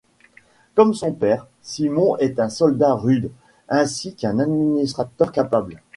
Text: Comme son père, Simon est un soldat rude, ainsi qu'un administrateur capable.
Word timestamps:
Comme 0.73 0.95
son 0.95 1.11
père, 1.13 1.45
Simon 1.61 2.17
est 2.17 2.39
un 2.39 2.49
soldat 2.49 2.95
rude, 2.95 3.29
ainsi 3.69 4.15
qu'un 4.15 4.39
administrateur 4.39 5.31
capable. 5.31 5.75